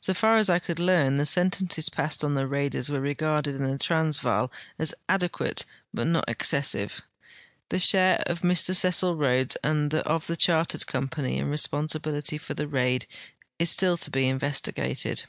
[0.00, 3.64] So far as I could learn, the sentences passed on the raiders were regarded in
[3.64, 7.02] the Trans vaal as adequate but not excessive.
[7.70, 12.68] The share of Mr Cecil Rhodes and of the Chartered Company in responsibility for the
[12.68, 13.06] raid
[13.58, 15.24] is still to be investigated.